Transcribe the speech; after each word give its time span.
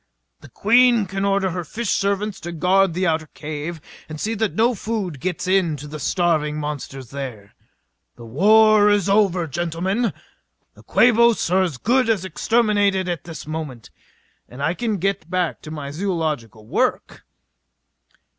The 0.39 0.49
Queen 0.49 1.05
can 1.05 1.23
order 1.25 1.51
her 1.51 1.63
fish 1.63 1.91
servants 1.91 2.39
to 2.39 2.51
guard 2.51 2.95
the 2.95 3.05
outer 3.05 3.27
cave 3.35 3.79
and 4.09 4.19
see 4.19 4.33
that 4.33 4.55
no 4.55 4.73
food 4.73 5.19
gets 5.19 5.47
in 5.47 5.77
to 5.77 5.87
the 5.87 5.99
starving 5.99 6.59
monsters 6.59 7.11
there. 7.11 7.53
The 8.15 8.25
war 8.25 8.89
is 8.89 9.07
over, 9.07 9.45
gentlemen. 9.45 10.11
The 10.73 10.81
Quabos 10.81 11.51
are 11.51 11.61
as 11.61 11.77
good 11.77 12.09
as 12.09 12.25
exterminated 12.25 13.07
at 13.07 13.25
this 13.25 13.45
moment. 13.45 13.91
And 14.49 14.63
I 14.63 14.73
can 14.73 14.97
get 14.97 15.29
back 15.29 15.61
to 15.61 15.69
my 15.69 15.91
zoological 15.91 16.65
work...." 16.65 17.23